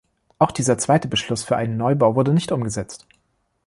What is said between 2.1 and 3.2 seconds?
wurde nicht umgesetzt.